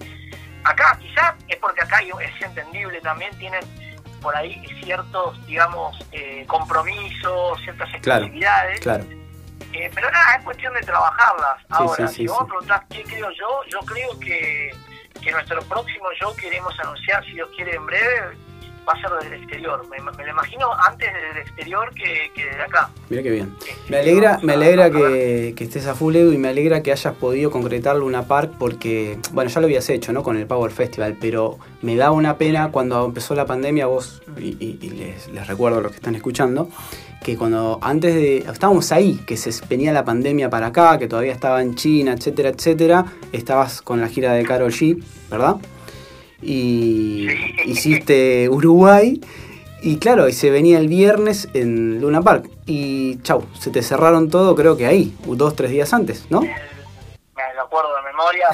acá. 0.64 0.98
Quizás 1.00 1.34
es 1.48 1.56
porque 1.56 1.82
acá 1.82 2.00
es 2.00 2.42
entendible 2.42 3.00
también, 3.00 3.36
tienen 3.38 3.60
por 4.20 4.34
ahí 4.36 4.62
ciertos, 4.82 5.46
digamos, 5.46 5.96
eh, 6.12 6.44
compromisos, 6.46 7.60
ciertas 7.62 7.88
exclusividades. 7.94 8.80
Claro, 8.80 9.04
eh, 9.72 9.90
pero 9.94 10.10
nada, 10.10 10.36
es 10.36 10.44
cuestión 10.44 10.72
de 10.74 10.80
trabajarlas. 10.80 11.64
Ahora, 11.68 12.08
si 12.08 12.26
vos 12.26 12.44
preguntás 12.48 12.82
qué 12.90 13.02
creo 13.04 13.30
yo, 13.32 13.60
yo 13.70 13.80
creo 13.80 14.18
que, 14.18 14.70
que 15.22 15.32
nuestro 15.32 15.60
próximo 15.62 16.06
show 16.18 16.34
queremos 16.36 16.72
anunciar, 16.80 17.24
si 17.24 17.32
Dios 17.32 17.48
quiere, 17.54 17.74
en 17.76 17.86
breve, 17.86 18.36
va 18.88 18.92
a 18.92 19.00
ser 19.00 19.10
desde 19.20 19.34
el 19.34 19.42
exterior. 19.42 19.86
Me, 19.88 19.98
lo 19.98 20.30
imagino 20.30 20.68
antes 20.86 21.12
desde 21.12 21.30
el 21.30 21.46
exterior 21.46 21.94
que, 21.94 22.30
que 22.34 22.44
desde 22.44 22.62
acá. 22.62 22.90
Mira 23.08 23.22
qué 23.22 23.30
bien. 23.30 23.54
Me 23.88 23.98
alegra, 23.98 24.38
me 24.42 24.54
alegra 24.54 24.90
que, 24.90 25.54
estés 25.58 25.86
a 25.86 25.94
full 25.94 26.16
Edu 26.16 26.32
y 26.32 26.38
me 26.38 26.48
alegra 26.48 26.82
que 26.82 26.92
hayas 26.92 27.14
podido 27.14 27.50
concretar 27.50 27.96
Luna 27.96 28.26
Park 28.26 28.52
porque, 28.58 29.18
bueno, 29.32 29.50
ya 29.50 29.60
lo 29.60 29.66
habías 29.66 29.88
hecho, 29.90 30.12
¿no? 30.12 30.22
Con 30.22 30.36
el 30.36 30.46
Power 30.46 30.70
Festival, 30.70 31.16
pero 31.20 31.58
me 31.82 31.96
da 31.96 32.10
una 32.10 32.38
pena 32.38 32.70
cuando 32.70 33.04
empezó 33.04 33.34
la 33.34 33.46
pandemia, 33.46 33.86
vos, 33.86 34.22
y, 34.38 34.74
les, 34.90 35.28
les, 35.28 35.46
recuerdo 35.46 35.78
a 35.78 35.80
los 35.82 35.92
que 35.92 35.96
están 35.96 36.14
escuchando, 36.14 36.68
que 37.22 37.36
cuando 37.36 37.78
antes 37.82 38.14
de, 38.14 38.38
estábamos 38.38 38.90
ahí, 38.92 39.20
que 39.26 39.36
se 39.36 39.50
venía 39.66 39.92
la 39.92 40.04
pandemia 40.04 40.48
para 40.48 40.68
acá, 40.68 40.98
que 40.98 41.08
todavía 41.08 41.32
estaba 41.32 41.62
en 41.62 41.74
China, 41.74 42.12
etcétera, 42.12 42.50
etcétera, 42.50 43.04
estabas 43.32 43.82
con 43.82 44.00
la 44.00 44.08
gira 44.08 44.32
de 44.32 44.44
Carol 44.44 44.72
G, 44.72 45.02
¿verdad? 45.30 45.56
Y 46.40 47.28
hiciste 47.64 48.48
Uruguay. 48.48 49.20
Y 49.80 49.98
claro, 49.98 50.28
y 50.28 50.32
se 50.32 50.50
venía 50.50 50.78
el 50.78 50.88
viernes 50.88 51.48
en 51.54 52.00
Luna 52.00 52.22
Park. 52.22 52.50
Y 52.66 53.20
chau, 53.22 53.46
se 53.58 53.70
te 53.70 53.82
cerraron 53.82 54.28
todo, 54.28 54.54
creo 54.54 54.76
que 54.76 54.86
ahí, 54.86 55.16
dos, 55.24 55.54
tres 55.54 55.70
días 55.70 55.92
antes, 55.94 56.26
¿no? 56.30 56.40
Me 56.40 57.54
lo 57.54 57.62
acuerdo 57.62 57.90
de 57.94 58.02
memoria, 58.02 58.48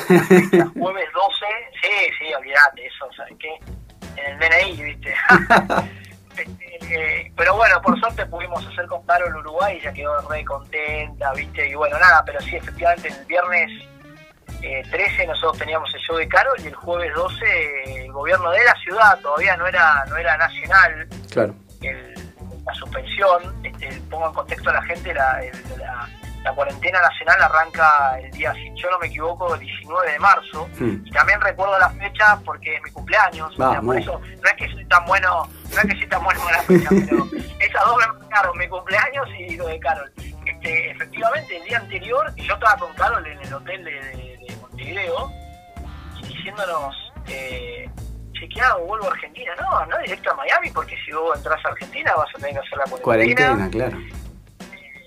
jueves 0.79 1.09
12, 1.15 1.47
sí, 1.81 2.13
sí, 2.19 2.35
olvídate, 2.35 2.87
eso, 2.87 3.09
¿sabes 3.17 3.35
qué? 3.39 3.59
En 4.17 4.33
el 4.33 4.39
DNI, 4.39 4.83
¿viste? 4.83 5.15
Este, 6.37 7.33
pero 7.37 7.57
bueno, 7.57 7.81
por 7.81 7.99
suerte 8.01 8.27
pudimos 8.27 8.67
hacer 8.67 8.87
con 8.87 9.05
Carol 9.07 9.37
Uruguay, 9.37 9.81
ya 9.83 9.93
quedó 9.93 10.21
re 10.29 10.45
contenta, 10.45 11.33
¿viste? 11.33 11.69
Y 11.69 11.75
bueno, 11.75 11.99
nada, 11.99 12.25
pero 12.25 12.41
sí, 12.41 12.57
efectivamente, 12.57 13.09
el 13.09 13.25
viernes 13.27 13.71
13 14.91 15.23
eh, 15.23 15.27
nosotros 15.27 15.59
teníamos 15.59 15.93
el 15.95 16.01
show 16.01 16.17
de 16.17 16.29
Carol 16.29 16.57
y 16.63 16.69
el 16.69 16.75
jueves 16.75 17.13
12 17.15 18.05
el 18.05 18.13
gobierno 18.13 18.51
de 18.51 18.65
la 18.65 18.75
ciudad, 18.77 19.19
todavía 19.21 19.57
no 19.57 19.67
era 19.67 20.05
no 20.09 20.17
era 20.17 20.37
nacional, 20.37 21.09
claro. 21.31 21.55
la 21.81 22.75
suspensión, 22.75 23.55
este, 23.63 24.01
pongo 24.11 24.29
en 24.29 24.35
contexto 24.35 24.71
a 24.71 24.75
la 24.75 24.83
gente, 24.83 25.13
la, 25.15 25.43
cuarentena 26.55 27.01
nacional 27.01 27.43
arranca 27.43 28.19
el 28.21 28.31
día, 28.33 28.53
si 28.53 28.71
yo 28.75 28.91
no 28.91 28.99
me 28.99 29.07
equivoco, 29.07 29.55
el 29.55 29.61
19 29.61 30.13
de 30.13 30.19
marzo, 30.19 30.69
hmm. 30.79 31.07
y 31.07 31.11
también 31.11 31.41
recuerdo 31.41 31.79
la 31.79 31.89
fecha 31.91 32.39
porque 32.45 32.77
es 32.77 32.83
mi 32.83 32.91
cumpleaños, 32.91 33.55
por 33.57 33.97
eso 33.97 34.21
no 34.21 34.49
es 34.49 34.55
que 34.55 34.69
soy 34.69 34.85
tan 34.85 35.05
bueno, 35.07 35.49
no 35.71 35.77
es 35.81 35.87
que 35.87 35.99
soy 35.99 36.07
tan 36.07 36.23
bueno 36.23 36.41
con 36.41 36.53
la 36.53 36.63
fecha, 36.63 36.89
pero 37.09 37.27
esas 37.59 37.85
dos 37.85 37.97
me 37.97 38.07
marcaron, 38.19 38.59
mi 38.59 38.69
cumpleaños 38.69 39.27
y 39.39 39.57
lo 39.57 39.67
de 39.67 39.81
Carol. 39.81 40.13
Este, 40.45 40.91
efectivamente, 40.91 41.57
el 41.57 41.65
día 41.65 41.79
anterior, 41.79 42.35
yo 42.37 42.55
estaba 42.55 42.77
con 42.77 42.93
Carol 42.95 43.27
en 43.27 43.41
el 43.41 43.55
hotel 43.55 43.85
de 43.85 44.34
y 44.87 46.27
diciéndonos, 46.27 46.95
eh, 47.27 47.89
¿qué 48.53 48.61
hago? 48.61 48.87
¿Vuelvo 48.87 49.07
a 49.07 49.13
Argentina? 49.13 49.53
No, 49.61 49.87
no 49.87 49.99
directo 49.99 50.31
a 50.31 50.35
Miami, 50.35 50.71
porque 50.71 50.97
si 51.05 51.13
vos 51.13 51.37
entras 51.37 51.65
a 51.65 51.69
Argentina 51.69 52.15
vas 52.17 52.29
a 52.35 52.39
tener 52.39 52.53
que 52.53 52.59
hacer 52.59 52.79
la 52.79 52.97
cuarentena. 52.99 53.71
claro. 53.71 53.99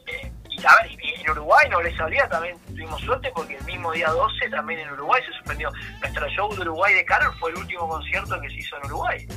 Eh, 0.07 0.31
y, 0.49 0.65
a 0.65 0.75
ver, 0.81 0.97
en 1.01 1.31
Uruguay 1.31 1.67
no 1.69 1.81
les 1.81 1.95
sabía, 1.95 2.27
también 2.27 2.57
tuvimos 2.67 2.99
suerte 3.01 3.31
porque 3.35 3.55
el 3.57 3.65
mismo 3.65 3.91
día 3.91 4.09
12 4.09 4.49
también 4.49 4.79
en 4.79 4.91
Uruguay 4.91 5.21
se 5.25 5.33
suspendió. 5.33 5.69
Nuestro 5.99 6.27
show 6.29 6.53
de 6.55 6.61
Uruguay 6.61 6.93
de 6.95 7.05
Carol 7.05 7.33
fue 7.39 7.51
el 7.51 7.57
último 7.57 7.87
concierto 7.87 8.39
que 8.41 8.49
se 8.49 8.55
hizo 8.55 8.77
en 8.77 8.85
Uruguay. 8.85 9.27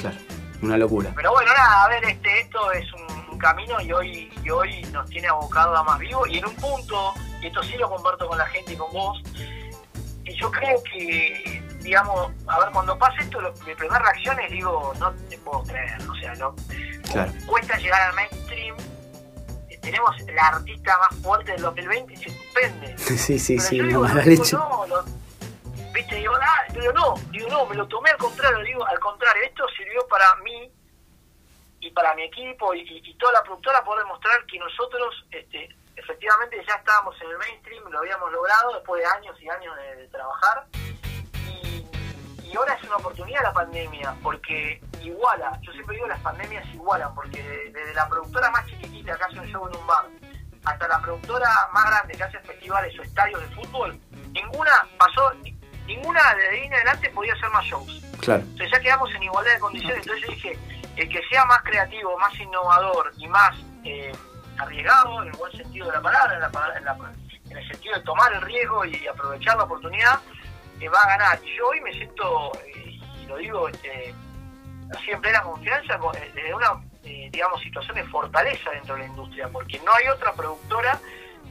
Claro, 0.00 0.16
una 0.62 0.76
locura. 0.76 1.10
Pero 1.14 1.32
bueno, 1.32 1.52
nada, 1.56 1.84
a 1.84 1.88
ver, 1.88 2.04
este, 2.04 2.40
esto 2.40 2.72
es 2.72 2.92
un, 2.92 3.22
camino 3.38 3.80
y 3.80 3.90
hoy, 3.90 4.32
y 4.44 4.50
hoy 4.50 4.82
nos 4.92 5.08
tiene 5.10 5.26
abocado 5.26 5.76
a 5.76 5.82
más 5.82 5.98
vivo 5.98 6.24
y 6.28 6.38
en 6.38 6.46
un 6.46 6.54
punto, 6.54 7.12
y 7.40 7.48
esto 7.48 7.60
sí 7.64 7.76
lo 7.76 7.90
comparto 7.90 8.28
con 8.28 8.38
la 8.38 8.46
gente 8.46 8.74
y 8.74 8.76
con 8.76 8.92
vos, 8.92 9.20
yo 10.24 10.50
creo 10.50 10.82
que, 10.84 11.62
digamos, 11.80 12.32
a 12.46 12.58
ver, 12.60 12.70
cuando 12.72 12.96
pasa 12.98 13.14
esto, 13.20 13.40
mi 13.66 13.74
primera 13.74 13.98
reacción 13.98 14.38
es, 14.40 14.50
digo, 14.50 14.92
no 14.98 15.12
te 15.28 15.38
puedo 15.38 15.62
creer, 15.64 15.98
o 16.08 16.14
sea, 16.16 16.34
no 16.34 16.54
cuesta 17.46 17.76
llegar 17.78 18.00
al 18.02 18.14
mainstream, 18.14 18.76
tenemos 19.80 20.20
la 20.32 20.46
artista 20.46 20.96
más 20.98 21.20
fuerte 21.20 21.52
del 21.52 21.62
2020 21.62 22.12
y 22.12 22.16
se 22.16 22.30
suspende. 22.30 22.96
Sí, 22.98 23.38
sí, 23.38 23.58
sí, 23.58 23.78
no, 23.78 23.86
digo, 23.86 24.08
no, 24.08 24.22
leche. 24.22 24.56
no, 24.56 24.86
viste, 25.92 26.14
digo, 26.14 26.34
ah, 26.40 26.64
pero 26.72 26.92
no, 26.92 27.14
digo, 27.30 27.48
no, 27.48 27.66
me 27.66 27.74
lo 27.74 27.86
tomé 27.88 28.10
al 28.10 28.16
contrario, 28.16 28.58
digo, 28.64 28.86
al 28.86 28.98
contrario, 29.00 29.42
esto 29.44 29.64
sirvió 29.76 30.06
para 30.08 30.34
mí 30.36 30.70
y 31.80 31.90
para 31.90 32.14
mi 32.14 32.22
equipo 32.22 32.72
y, 32.74 32.82
y 32.82 33.14
toda 33.14 33.32
la 33.32 33.42
productora 33.42 33.84
poder 33.84 34.04
demostrar 34.04 34.46
que 34.46 34.58
nosotros 34.58 35.26
este, 35.32 35.68
efectivamente 35.96 36.56
ya 36.66 36.74
estábamos 36.74 37.14
en 37.20 37.30
el 37.30 37.38
mainstream, 37.38 37.84
lo 37.90 37.98
habíamos 37.98 38.32
logrado 38.32 38.74
después 38.74 39.02
de 39.02 39.08
años 39.08 39.36
y 39.40 39.48
años 39.48 39.76
de, 39.76 40.08
trabajar. 40.08 40.66
Y, 42.44 42.56
ahora 42.56 42.74
es 42.74 42.84
una 42.84 42.96
oportunidad 42.96 43.42
la 43.42 43.52
pandemia, 43.52 44.14
porque 44.22 44.80
iguala, 45.00 45.58
yo 45.62 45.72
siempre 45.72 45.96
digo 45.96 46.06
las 46.06 46.20
pandemias 46.20 46.66
igualan, 46.74 47.14
porque 47.14 47.42
desde 47.72 47.94
la 47.94 48.08
productora 48.08 48.50
más 48.50 48.66
chiquitita 48.66 49.16
que 49.16 49.24
hace 49.24 49.40
un 49.40 49.46
show 49.46 49.68
en 49.68 49.76
un 49.76 49.86
bar, 49.86 50.06
hasta 50.64 50.88
la 50.88 51.00
productora 51.00 51.48
más 51.72 51.86
grande 51.86 52.14
que 52.14 52.22
hace 52.22 52.38
festivales 52.40 52.98
o 52.98 53.02
estadios 53.02 53.40
de 53.40 53.48
fútbol, 53.56 53.98
ninguna 54.32 54.70
pasó, 54.98 55.32
ninguna 55.86 56.34
de 56.34 56.48
ahí 56.48 56.66
en 56.66 56.74
adelante 56.74 57.10
podía 57.10 57.32
hacer 57.32 57.50
más 57.50 57.64
shows. 57.64 58.02
Claro. 58.20 58.44
O 58.54 58.56
sea, 58.58 58.70
ya 58.70 58.80
quedamos 58.80 59.12
en 59.14 59.22
igualdad 59.22 59.54
de 59.54 59.60
condiciones, 59.60 59.98
entonces 59.98 60.26
yo 60.26 60.34
dije, 60.34 60.58
el 60.96 61.08
que 61.08 61.20
sea 61.28 61.44
más 61.46 61.62
creativo, 61.62 62.18
más 62.18 62.38
innovador 62.38 63.12
y 63.16 63.28
más... 63.28 63.56
Eh, 63.84 64.12
arriesgado, 64.58 65.22
en 65.22 65.28
el 65.28 65.36
buen 65.36 65.52
sentido 65.52 65.86
de 65.86 65.92
la 65.92 66.00
palabra, 66.00 66.36
en, 66.36 67.56
el 67.56 67.68
sentido 67.68 67.96
de 67.96 68.02
tomar 68.02 68.32
el 68.32 68.40
riesgo 68.42 68.84
y 68.84 69.06
aprovechar 69.06 69.56
la 69.56 69.64
oportunidad, 69.64 70.20
que 70.78 70.88
va 70.88 71.00
a 71.00 71.08
ganar. 71.08 71.38
Y 71.44 71.56
yo 71.56 71.68
hoy 71.68 71.80
me 71.80 71.92
siento, 71.92 72.52
eh, 72.66 72.98
y 73.22 73.26
lo 73.26 73.36
digo 73.36 73.68
este, 73.68 74.14
así 74.96 75.10
en 75.10 75.20
plena 75.20 75.42
confianza, 75.42 75.94
eh, 76.14 76.32
desde 76.34 76.54
una, 76.54 76.82
eh, 77.04 77.28
digamos, 77.30 77.60
situación 77.62 77.96
de 77.96 78.04
fortaleza 78.04 78.70
dentro 78.70 78.94
de 78.94 79.02
la 79.02 79.06
industria, 79.06 79.48
porque 79.48 79.78
no 79.84 79.92
hay 79.92 80.08
otra 80.08 80.32
productora 80.32 80.98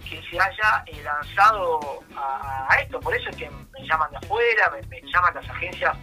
que 0.10 0.22
se 0.30 0.40
haya 0.40 0.84
lanzado 1.04 1.80
a, 2.16 2.76
esto. 2.82 3.00
Por 3.00 3.16
eso 3.16 3.30
es 3.30 3.36
que 3.36 3.50
me 3.50 3.88
llaman 3.88 4.12
de 4.12 4.18
afuera, 4.18 4.72
me, 4.90 5.02
llaman 5.02 5.34
las 5.36 5.50
agencias 5.50 5.96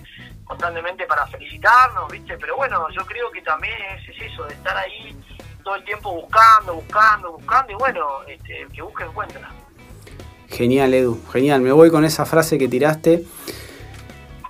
constantemente 0.44 1.04
para 1.06 1.26
felicitarnos, 1.26 2.10
¿viste? 2.10 2.38
Pero 2.38 2.56
bueno, 2.56 2.88
yo 2.90 3.04
creo 3.04 3.30
que 3.30 3.42
también 3.42 3.74
es 3.96 4.22
eso, 4.22 4.44
de 4.44 4.54
estar 4.54 4.76
ahí 4.76 5.14
todo 5.68 5.76
el 5.76 5.84
tiempo 5.84 6.14
buscando, 6.14 6.76
buscando, 6.76 7.32
buscando 7.32 7.72
y 7.72 7.74
bueno, 7.74 8.06
este, 8.26 8.66
que 8.72 8.80
busque 8.80 9.04
encuentra. 9.04 9.50
Genial, 10.48 10.94
Edu, 10.94 11.20
genial. 11.30 11.60
Me 11.60 11.72
voy 11.72 11.90
con 11.90 12.06
esa 12.06 12.24
frase 12.24 12.56
que 12.56 12.68
tiraste. 12.68 13.24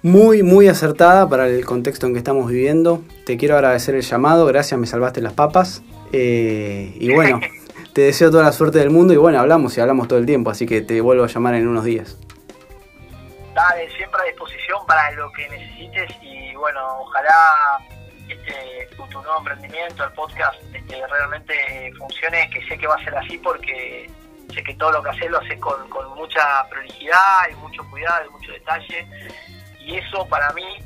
Muy, 0.04 0.44
muy 0.44 0.68
acertada 0.68 1.28
para 1.28 1.48
el 1.48 1.64
contexto 1.64 2.06
en 2.06 2.12
que 2.12 2.18
estamos 2.18 2.48
viviendo. 2.48 3.02
Te 3.26 3.36
quiero 3.36 3.56
agradecer 3.56 3.96
el 3.96 4.02
llamado, 4.02 4.46
gracias, 4.46 4.78
me 4.78 4.86
salvaste 4.86 5.20
las 5.20 5.32
papas. 5.32 5.82
Eh, 6.12 6.94
y 6.94 7.12
bueno, 7.14 7.40
te 7.94 8.02
deseo 8.02 8.30
toda 8.30 8.44
la 8.44 8.52
suerte 8.52 8.78
del 8.78 8.90
mundo 8.90 9.12
y 9.12 9.16
bueno, 9.16 9.40
hablamos 9.40 9.76
y 9.76 9.80
hablamos 9.80 10.06
todo 10.06 10.20
el 10.20 10.26
tiempo, 10.26 10.50
así 10.50 10.66
que 10.66 10.82
te 10.82 11.00
vuelvo 11.00 11.24
a 11.24 11.26
llamar 11.26 11.54
en 11.56 11.66
unos 11.66 11.82
días. 11.82 12.16
Dale, 13.56 13.90
siempre 13.96 14.20
a 14.22 14.24
disposición 14.26 14.86
para 14.86 15.10
lo 15.16 15.32
que 15.32 15.48
necesites 15.48 16.12
y 16.22 16.54
bueno, 16.54 16.78
ojalá 17.00 17.80
este, 18.28 18.88
tu, 18.94 19.06
nuevo 19.06 19.38
emprendimiento, 19.38 20.04
el 20.04 20.12
podcast, 20.12 20.60
realmente 20.88 21.92
funcione, 21.98 22.48
que 22.50 22.66
sé 22.66 22.78
que 22.78 22.86
va 22.86 22.94
a 22.94 23.04
ser 23.04 23.16
así 23.16 23.38
porque 23.38 24.10
sé 24.54 24.62
que 24.62 24.74
todo 24.74 24.92
lo 24.92 25.02
que 25.02 25.10
haces 25.10 25.30
lo 25.30 25.38
haces 25.38 25.58
con, 25.60 25.76
mucha 26.16 26.68
prolijidad 26.68 27.48
y 27.50 27.54
mucho 27.56 27.82
cuidado 27.90 28.26
y 28.26 28.30
mucho 28.30 28.52
detalle. 28.52 29.06
Y 29.80 29.96
eso 29.96 30.26
para 30.28 30.52
mí 30.52 30.78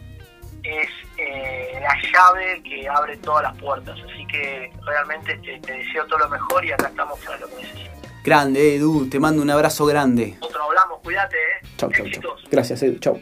es 0.62 0.88
eh, 1.18 1.80
la 1.80 1.94
llave 2.12 2.62
que 2.62 2.88
abre 2.88 3.16
todas 3.18 3.42
las 3.42 3.58
puertas. 3.58 3.98
Así 3.98 4.26
que 4.26 4.72
realmente 4.84 5.36
te, 5.38 5.58
te 5.60 5.72
deseo 5.72 6.06
todo 6.06 6.20
lo 6.20 6.28
mejor 6.28 6.64
y 6.64 6.72
acá 6.72 6.88
estamos 6.88 7.18
para 7.20 7.38
lo 7.38 7.48
que 7.48 7.56
necesites. 7.56 7.92
Grande, 8.24 8.76
Edu, 8.76 9.08
te 9.08 9.18
mando 9.18 9.42
un 9.42 9.50
abrazo 9.50 9.84
grande. 9.84 10.36
Nosotros 10.40 10.62
hablamos, 10.68 11.00
cuídate, 11.00 11.36
¿eh? 11.36 11.66
Chau, 11.76 11.90
chau, 11.90 12.06
chau. 12.08 12.36
Gracias, 12.50 12.82
Edu, 12.82 12.98
chau. 12.98 13.20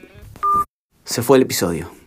Se 1.05 1.23
fue 1.23 1.39
el 1.39 1.45
episodio. 1.45 2.00